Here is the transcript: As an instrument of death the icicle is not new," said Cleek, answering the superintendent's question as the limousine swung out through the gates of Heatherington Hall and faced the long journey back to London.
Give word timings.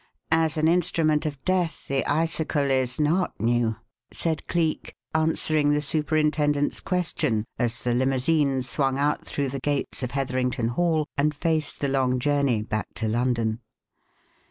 As 0.31 0.57
an 0.57 0.67
instrument 0.67 1.27
of 1.27 1.39
death 1.45 1.87
the 1.87 2.03
icicle 2.09 2.71
is 2.71 2.99
not 2.99 3.39
new," 3.39 3.75
said 4.11 4.47
Cleek, 4.47 4.95
answering 5.13 5.69
the 5.69 5.79
superintendent's 5.79 6.79
question 6.79 7.45
as 7.59 7.83
the 7.83 7.93
limousine 7.93 8.63
swung 8.63 8.97
out 8.97 9.27
through 9.27 9.49
the 9.49 9.59
gates 9.59 10.01
of 10.01 10.13
Heatherington 10.13 10.69
Hall 10.69 11.05
and 11.19 11.35
faced 11.35 11.81
the 11.81 11.87
long 11.87 12.17
journey 12.17 12.63
back 12.63 12.87
to 12.95 13.07
London. 13.07 13.59